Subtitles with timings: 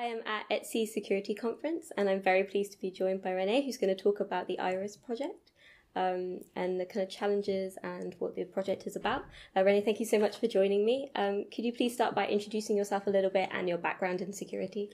[0.00, 3.66] I am at ETSI Security Conference and I'm very pleased to be joined by Renee,
[3.66, 5.50] who's going to talk about the Iris project
[5.94, 9.26] um, and the kind of challenges and what the project is about.
[9.54, 11.10] Uh, Renee, thank you so much for joining me.
[11.16, 14.32] Um, could you please start by introducing yourself a little bit and your background in
[14.32, 14.88] security?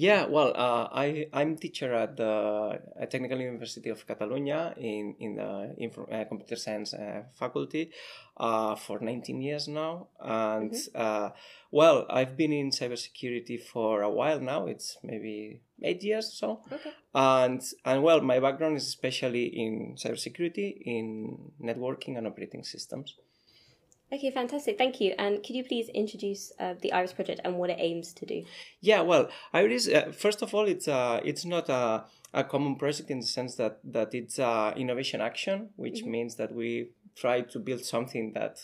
[0.00, 2.80] Yeah, well, uh, I I'm teacher at the
[3.10, 7.90] Technical University of Catalonia in in the info, uh, computer science uh, faculty
[8.38, 10.96] uh, for 19 years now, and mm-hmm.
[10.96, 11.28] Uh,
[11.70, 14.64] well, I've been in cybersecurity for a while now.
[14.68, 16.92] It's maybe eight years or so, okay.
[17.14, 23.16] and and well, my background is especially in cybersecurity, in networking and operating systems.
[24.12, 24.76] Okay, fantastic.
[24.76, 25.14] Thank you.
[25.18, 28.44] And could you please introduce uh, the Iris project and what it aims to do?
[28.80, 29.88] Yeah, well, Iris.
[29.88, 33.54] Uh, first of all, it's uh, it's not a, a common project in the sense
[33.56, 36.10] that that it's uh, innovation action, which mm-hmm.
[36.10, 38.58] means that we try to build something that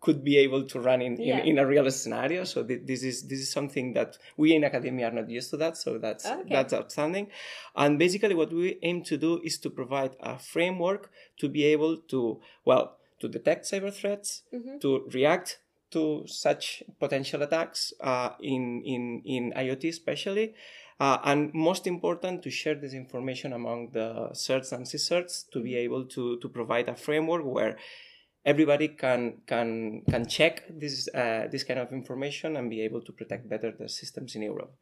[0.00, 1.40] could be able to run in, yeah.
[1.40, 2.44] in, in, a real scenario.
[2.44, 5.58] So th- this is this is something that we in academia are not used to
[5.58, 5.76] that.
[5.76, 6.48] So that's okay.
[6.48, 7.28] that's outstanding.
[7.76, 11.98] And basically, what we aim to do is to provide a framework to be able
[12.08, 14.78] to well to detect cyber threats, mm-hmm.
[14.78, 20.54] to react to such potential attacks uh, in, in, in IoT especially,
[20.98, 25.70] uh, and most important to share this information among the CERTs and CSIRTs to be
[25.70, 25.78] mm-hmm.
[25.78, 27.76] able to, to provide a framework where
[28.44, 33.12] everybody can can can check this uh, this kind of information and be able to
[33.12, 34.74] protect better the systems in Europe.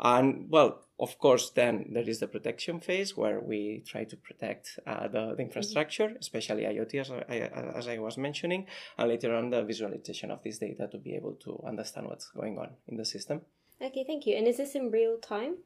[0.00, 4.78] And well, of course, then there is the protection phase where we try to protect
[4.86, 9.50] uh, the, the, infrastructure, especially IoT, as I, as I was mentioning, and later on
[9.50, 13.04] the visualization of this data to be able to understand what's going on in the
[13.04, 13.40] system.
[13.82, 14.36] Okay, thank you.
[14.36, 15.56] And is this in real time?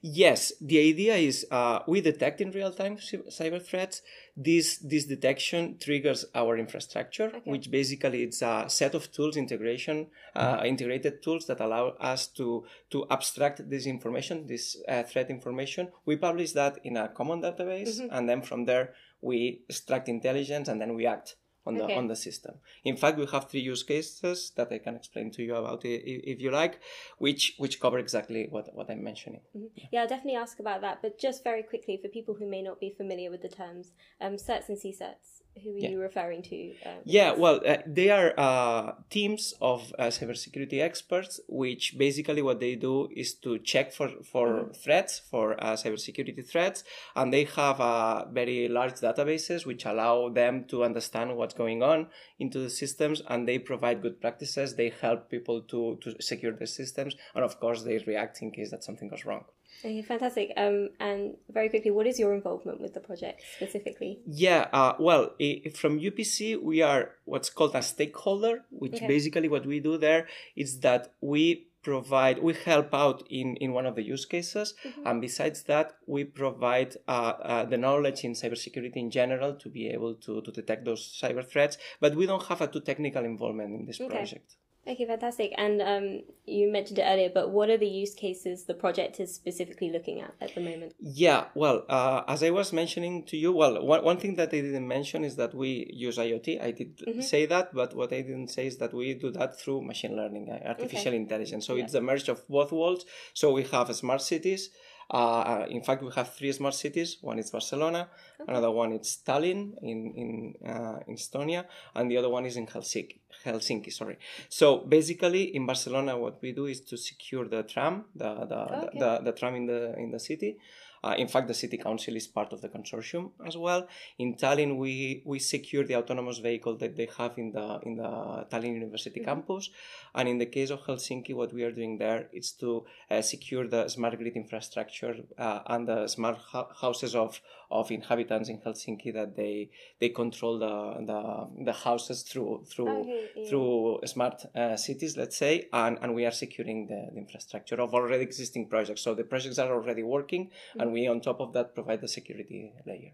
[0.00, 4.02] Yes, the idea is uh, we detect in real time cyber threats.
[4.36, 7.50] This this detection triggers our infrastructure, okay.
[7.50, 12.64] which basically it's a set of tools integration uh, integrated tools that allow us to
[12.90, 15.88] to abstract this information, this uh, threat information.
[16.06, 18.14] We publish that in a common database, mm-hmm.
[18.14, 21.34] and then from there we extract intelligence, and then we act
[21.68, 21.96] on the okay.
[22.00, 22.54] on the system.
[22.84, 26.40] In fact, we have three use cases that I can explain to you about if
[26.44, 26.80] you like,
[27.18, 29.42] which which cover exactly what what I'm mentioning.
[29.56, 29.66] Mm-hmm.
[29.76, 29.88] Yeah.
[29.92, 30.00] yeah.
[30.00, 31.02] I'll definitely ask about that.
[31.02, 34.34] But just very quickly for people who may not be familiar with the terms, um,
[34.46, 35.90] CERTs and CSIRTs who are yeah.
[35.90, 36.74] you referring to?
[36.84, 42.60] Uh, yeah, well, uh, they are uh, teams of uh, cybersecurity experts, which basically what
[42.60, 44.72] they do is to check for for mm-hmm.
[44.72, 46.84] threats, for uh, cybersecurity threats,
[47.16, 52.08] and they have uh, very large databases which allow them to understand what's going on
[52.38, 54.76] into the systems, and they provide good practices.
[54.76, 58.70] They help people to to secure the systems, and of course, they react in case
[58.70, 59.44] that something goes wrong.
[59.84, 60.52] Okay, fantastic.
[60.56, 64.20] Um, and very quickly, what is your involvement with the project specifically?
[64.26, 65.30] Yeah, uh, well,
[65.74, 69.06] from UPC, we are what's called a stakeholder, which okay.
[69.06, 73.86] basically what we do there is that we provide, we help out in, in one
[73.86, 74.74] of the use cases.
[74.84, 75.06] Mm-hmm.
[75.06, 79.88] And besides that, we provide uh, uh, the knowledge in cybersecurity in general to be
[79.88, 81.78] able to, to detect those cyber threats.
[82.00, 84.16] But we don't have a too technical involvement in this okay.
[84.16, 84.56] project.
[84.88, 85.52] Okay, fantastic.
[85.58, 89.34] And um, you mentioned it earlier, but what are the use cases the project is
[89.34, 90.94] specifically looking at at the moment?
[90.98, 94.62] Yeah, well, uh, as I was mentioning to you, well, one, one thing that I
[94.62, 96.62] didn't mention is that we use IoT.
[96.62, 97.20] I did mm-hmm.
[97.20, 100.50] say that, but what I didn't say is that we do that through machine learning,
[100.50, 101.16] uh, artificial okay.
[101.16, 101.66] intelligence.
[101.66, 101.84] So yeah.
[101.84, 103.04] it's a merge of both worlds.
[103.34, 104.70] So we have smart cities
[105.10, 107.16] uh, in fact, we have three smart cities.
[107.22, 108.08] One is Barcelona,
[108.40, 108.50] okay.
[108.50, 111.64] another one is Tallinn in in uh, in Estonia,
[111.94, 113.18] and the other one is in Helsinki.
[113.44, 114.18] Helsinki, sorry.
[114.48, 118.98] So basically, in Barcelona, what we do is to secure the tram, the the, okay.
[118.98, 120.58] the, the, the tram in the in the city.
[121.02, 123.86] Uh, in fact, the city council is part of the consortium as well.
[124.18, 128.46] In Tallinn, we, we secure the autonomous vehicle that they have in the in the
[128.50, 129.30] Tallinn University mm-hmm.
[129.30, 129.70] campus,
[130.14, 133.66] and in the case of Helsinki, what we are doing there is to uh, secure
[133.66, 136.38] the smart grid infrastructure uh, and the smart
[136.80, 137.40] houses of
[137.70, 139.70] of inhabitants in Helsinki that they
[140.00, 143.48] they control the the, the houses through through okay, yeah.
[143.48, 147.94] through smart uh, cities, let's say, and, and we are securing the, the, infrastructure of
[147.94, 149.02] already existing projects.
[149.02, 150.80] So the projects are already working, mm-hmm.
[150.80, 153.12] and we on top of that provide the security layer.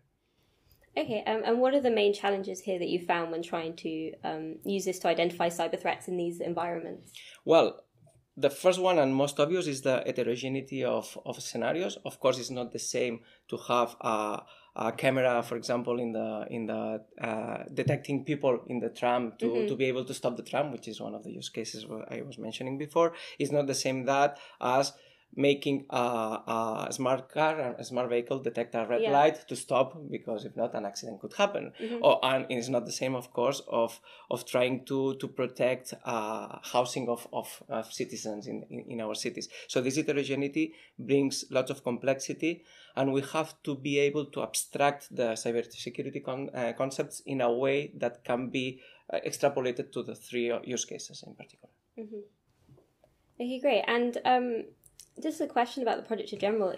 [0.96, 4.12] Okay, um, and what are the main challenges here that you found when trying to
[4.22, 7.12] um, use this to identify cyber threats in these environments?
[7.44, 7.83] Well,
[8.36, 11.98] the first one and most obvious is the heterogeneity of, of scenarios.
[12.04, 14.42] Of course, it's not the same to have a,
[14.74, 19.46] a camera, for example, in the in the uh, detecting people in the tram to,
[19.46, 19.68] mm-hmm.
[19.68, 22.22] to be able to stop the tram, which is one of the use cases I
[22.22, 23.12] was mentioning before.
[23.38, 24.92] It's not the same that as
[25.36, 29.10] making a, a, smart car, a smart vehicle detect a red yeah.
[29.10, 31.72] light to stop because if not, an accident could happen.
[31.80, 31.98] Mm-hmm.
[32.02, 34.00] Oh, and it's not the same, of course, of
[34.30, 39.14] of trying to to protect uh, housing of, of, of citizens in, in, in our
[39.14, 39.48] cities.
[39.68, 42.64] So this heterogeneity brings lots of complexity,
[42.96, 47.52] and we have to be able to abstract the cybersecurity con- uh, concepts in a
[47.52, 48.80] way that can be
[49.12, 51.72] uh, extrapolated to the three use cases in particular.
[51.98, 52.20] Mm-hmm.
[53.40, 53.84] Okay, great.
[53.88, 54.64] And um,
[55.22, 56.74] just a question about the project in general.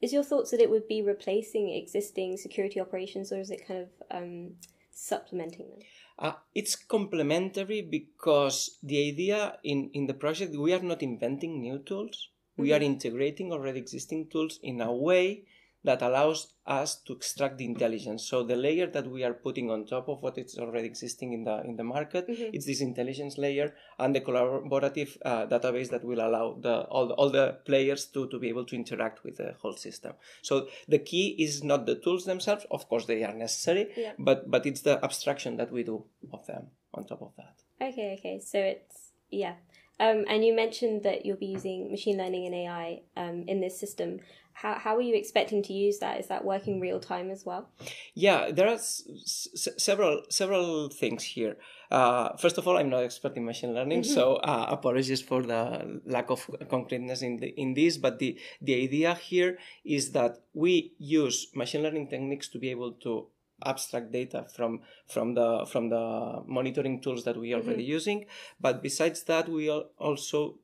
[0.00, 3.80] Is your thoughts that it would be replacing existing security operations, or is it kind
[3.80, 4.52] of um,
[4.92, 5.80] supplementing them?
[6.18, 11.78] Uh, it's complementary because the idea in, in the project we are not inventing new
[11.78, 12.28] tools.
[12.52, 12.62] Mm-hmm.
[12.62, 15.44] We are integrating already existing tools in a way
[15.88, 18.22] that allows us to extract the intelligence.
[18.30, 21.44] So the layer that we are putting on top of what is already existing in
[21.44, 22.50] the in the market, mm-hmm.
[22.52, 23.68] it's this intelligence layer
[23.98, 28.26] and the collaborative uh, database that will allow the all, the all the players to
[28.28, 30.12] to be able to interact with the whole system.
[30.42, 34.12] So the key is not the tools themselves, of course they are necessary, yeah.
[34.18, 37.56] but but it's the abstraction that we do of them on top of that.
[37.80, 38.36] Okay, okay.
[38.52, 39.54] So it's yeah.
[40.00, 43.78] Um, and you mentioned that you'll be using machine learning and AI um, in this
[43.78, 44.20] system
[44.62, 46.18] how, how are you expecting to use that?
[46.18, 47.68] Is that working real time as well?
[48.14, 49.04] Yeah, there are s-
[49.54, 51.56] s- several several things here.
[51.90, 54.14] Uh, first of all, I'm not expert in machine learning, mm-hmm.
[54.14, 57.98] so uh, apologies for the lack of concreteness in the, in this.
[57.98, 62.92] But the the idea here is that we use machine learning techniques to be able
[63.04, 63.28] to
[63.64, 67.92] abstract data from from the from the monitoring tools that we are already mm-hmm.
[67.92, 68.26] using.
[68.60, 70.58] But besides that, we are also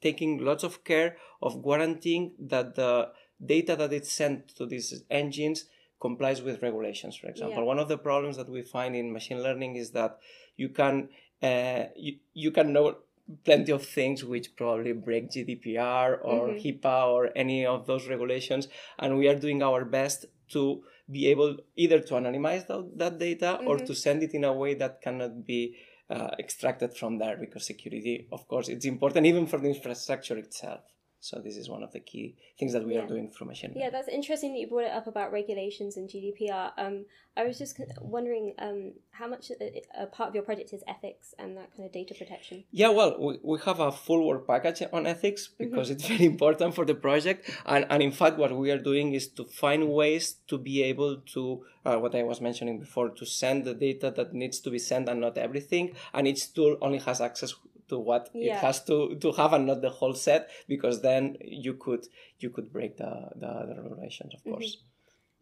[0.00, 3.10] taking lots of care of guaranteeing that the
[3.44, 5.66] data that is sent to these engines
[6.00, 7.64] complies with regulations for example yeah.
[7.72, 10.18] one of the problems that we find in machine learning is that
[10.56, 11.08] you can
[11.42, 12.96] uh, you, you can know
[13.44, 16.58] plenty of things which probably break GDPR or mm-hmm.
[16.58, 18.68] HIPAA or any of those regulations
[18.98, 23.58] and we are doing our best to be able either to anonymize that, that data
[23.58, 23.68] mm-hmm.
[23.68, 25.76] or to send it in a way that cannot be
[26.10, 30.80] uh, extracted from there because security, of course, it's important even for the infrastructure itself.
[31.20, 33.00] So this is one of the key things that we yeah.
[33.00, 33.82] are doing for machine learning.
[33.82, 36.72] Yeah, that's interesting that you brought it up about regulations and GDPR.
[36.78, 37.04] Um,
[37.36, 41.34] I was just wondering um, how much a, a, part of your project is ethics
[41.38, 42.64] and that kind of data protection.
[42.70, 45.64] Yeah, well, we, we have a full work package on ethics mm-hmm.
[45.64, 45.96] because mm-hmm.
[45.96, 47.50] it's very important for the project.
[47.66, 51.16] And, and in fact, what we are doing is to find ways to be able
[51.34, 54.78] to, uh, what I was mentioning before, to send the data that needs to be
[54.78, 55.94] sent and not everything.
[56.14, 57.54] And each tool only has access
[57.88, 58.56] to what yeah.
[58.56, 62.06] it has to to have and not the whole set because then you could
[62.38, 64.86] you could break the the, the regulations of course mm-hmm.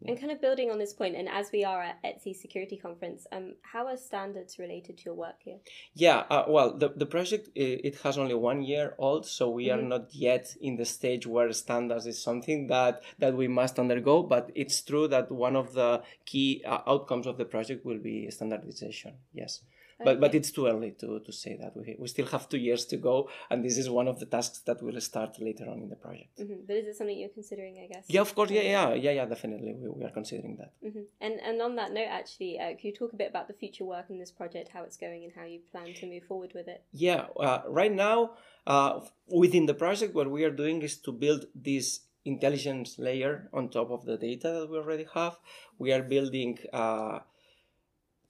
[0.07, 3.27] And kind of building on this point, and as we are at ETSI Security Conference,
[3.33, 5.59] um, how are standards related to your work here?
[5.95, 9.79] Yeah, uh, well, the, the project it has only one year old, so we mm-hmm.
[9.79, 14.23] are not yet in the stage where standards is something that that we must undergo.
[14.23, 18.31] But it's true that one of the key uh, outcomes of the project will be
[18.31, 19.15] standardization.
[19.33, 19.61] Yes.
[20.05, 21.77] But but it's too early to, to say that.
[21.77, 24.59] We, we still have two years to go, and this is one of the tasks
[24.67, 26.39] that will start later on in the project.
[26.39, 26.67] Mm-hmm.
[26.67, 28.05] But is it something you're considering, I guess?
[28.09, 28.51] Yeah, of course.
[28.51, 29.75] Yeah, yeah, yeah, yeah, definitely.
[29.75, 30.73] We, we are considering that.
[30.85, 31.01] Mm-hmm.
[31.21, 33.85] And, and on that note, actually, uh, can you talk a bit about the future
[33.85, 36.69] work in this project, how it's going, and how you plan to move forward with
[36.69, 36.83] it?
[36.93, 38.33] Yeah, uh, right now,
[38.67, 43.69] uh, within the project, what we are doing is to build this intelligence layer on
[43.69, 45.37] top of the data that we already have.
[45.79, 47.19] We are building uh,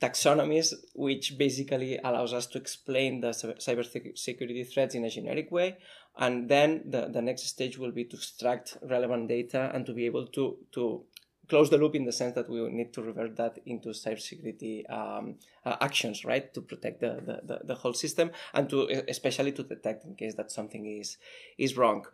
[0.00, 5.78] taxonomies, which basically allows us to explain the cybersecurity threats in a generic way.
[6.16, 10.06] And then the, the next stage will be to extract relevant data and to be
[10.06, 11.04] able to, to
[11.48, 15.36] close the loop in the sense that we need to revert that into cybersecurity um,
[15.64, 19.62] uh, actions, right, to protect the, the, the, the, whole system and to especially to
[19.62, 21.18] detect in case that something is
[21.58, 22.06] is wrong.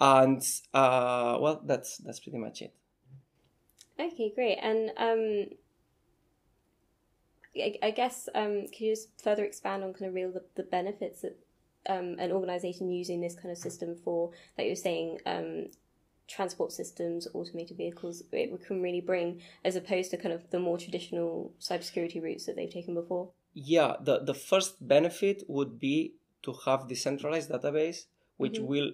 [0.00, 0.42] And
[0.74, 2.74] uh, well, that's that's pretty much it.
[3.98, 4.58] Okay, great.
[4.60, 5.46] And um,
[7.56, 10.62] I, I guess um, can you just further expand on kind of real the, the
[10.62, 11.38] benefits that
[11.88, 15.66] um, an organization using this kind of system for, like you're saying, um,
[16.28, 20.78] transport systems, automated vehicles, it can really bring as opposed to kind of the more
[20.78, 23.30] traditional cybersecurity routes that they've taken before?
[23.54, 28.66] Yeah, the, the first benefit would be to have decentralized database, which mm-hmm.
[28.66, 28.90] will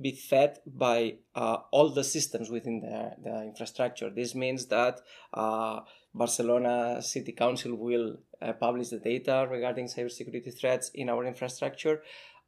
[0.00, 4.10] be fed by uh, all the systems within the, the infrastructure.
[4.10, 5.00] This means that
[5.32, 5.80] uh,
[6.12, 12.02] Barcelona City Council will uh, publish the data regarding cybersecurity threats in our infrastructure,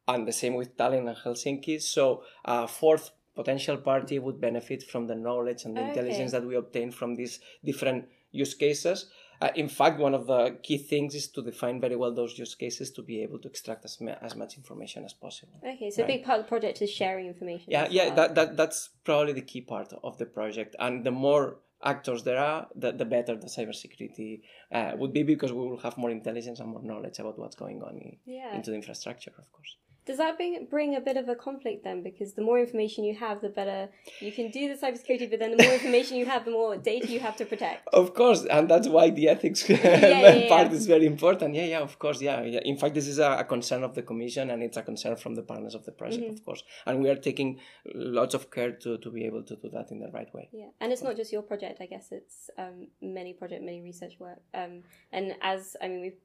[0.08, 1.80] and the same with Tallinn and Helsinki.
[1.80, 5.90] So, a fourth potential party would benefit from the knowledge and the okay.
[5.90, 9.06] intelligence that we obtain from these different use cases.
[9.40, 12.54] Uh, in fact, one of the key things is to define very well those use
[12.54, 15.60] cases to be able to extract as, ma- as much information as possible.
[15.66, 16.10] Okay, so right?
[16.10, 17.66] a big part of the project is sharing information.
[17.68, 18.16] Yeah, yeah, well.
[18.16, 22.38] that, that that's probably the key part of the project, and the more actors there
[22.38, 24.40] are, the, the better the cybersecurity
[24.72, 27.82] uh, would be because we will have more intelligence and more knowledge about what's going
[27.82, 28.54] on in, yeah.
[28.54, 29.76] into the infrastructure, of course.
[30.06, 32.02] Does that bring, bring a bit of a conflict then?
[32.02, 33.88] Because the more information you have, the better
[34.20, 37.08] you can do the cybersecurity, but then the more information you have, the more data
[37.08, 37.88] you have to protect.
[37.92, 41.54] Of course, and that's why the ethics yeah, yeah, part is very important.
[41.54, 42.60] Yeah, yeah, of course, yeah, yeah.
[42.64, 45.34] In fact, this is a, a, concern of the Commission and it's a concern from
[45.34, 46.34] the partners of the project, mm-hmm.
[46.34, 46.62] of course.
[46.84, 47.58] And we are taking
[47.94, 50.48] lots of care to, to be able to do that in the right way.
[50.52, 54.14] Yeah, and it's not just your project, I guess, it's um, many project, many research
[54.20, 54.40] work.
[54.54, 54.82] Um,
[55.12, 56.20] and as, I mean, we've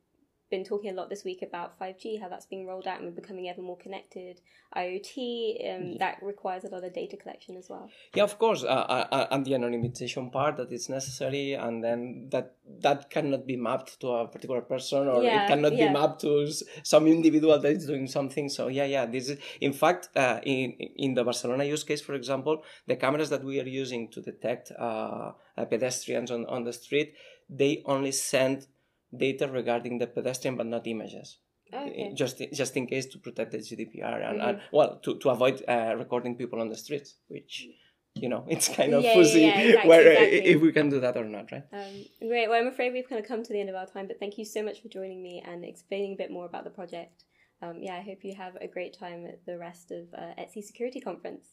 [0.51, 3.21] been talking a lot this week about 5G, how that's being rolled out and we're
[3.21, 4.41] becoming ever more connected.
[4.75, 5.95] IoT, um, yeah.
[5.99, 7.89] that requires a lot of data collection as well.
[8.13, 12.27] Yeah, of course, uh, uh, uh, and the anonymization part that is necessary, and then
[12.31, 15.87] that that cannot be mapped to a particular person, or yeah, it cannot yeah.
[15.87, 16.47] be mapped to
[16.83, 18.47] some individual that is doing something.
[18.47, 22.13] So yeah, yeah, this is in fact uh, in in the Barcelona use case, for
[22.13, 25.31] example, the cameras that we are using to detect uh,
[25.69, 27.13] pedestrians on on the street,
[27.49, 28.67] they only send
[29.15, 31.37] data regarding the pedestrian but not images.
[31.73, 32.11] Okay.
[32.13, 34.49] Just just in case to protect the GDPR and, mm-hmm.
[34.49, 37.67] and well to, to avoid uh, recording people on the streets, which
[38.15, 40.51] you know it's kind of yeah, fuzzy yeah, yeah, exactly, where exactly.
[40.51, 41.63] if we can do that or not, right?
[41.71, 42.49] Um, great.
[42.49, 44.37] Well, I'm afraid we've kind of come to the end of our time, but thank
[44.37, 47.23] you so much for joining me and explaining a bit more about the project.
[47.61, 50.63] Um, yeah, I hope you have a great time at the rest of uh, ETSI
[50.63, 51.45] Security Conference.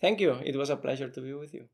[0.00, 0.38] Thank you.
[0.44, 1.68] It was a pleasure to be with you.